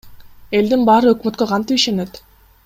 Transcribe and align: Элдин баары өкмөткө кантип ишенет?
Элдин 0.59 0.87
баары 0.87 1.11
өкмөткө 1.17 1.49
кантип 1.53 1.83
ишенет? 1.83 2.21